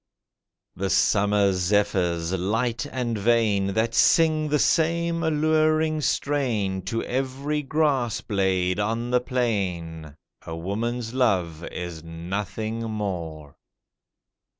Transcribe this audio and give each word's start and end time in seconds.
The 0.75 0.89
summer 0.89 1.53
zephyrs, 1.53 2.31
light 2.33 2.87
and 2.91 3.15
vain, 3.19 3.67
That 3.75 3.93
sing 3.93 4.49
the 4.49 4.57
same 4.57 5.21
alluring 5.21 6.01
strain 6.01 6.81
To 6.85 7.03
every 7.03 7.61
grass 7.61 8.19
blade 8.19 8.79
on 8.79 9.11
the 9.11 9.21
plain— 9.21 10.15
A 10.43 10.55
woman's 10.55 11.13
love 11.13 11.63
is 11.65 12.03
nothing 12.03 12.79
more. 12.89 13.53